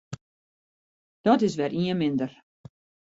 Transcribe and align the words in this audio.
Dat 1.25 1.39
is 1.47 1.55
wer 1.59 1.73
ien 1.81 1.97
minder. 1.99 2.31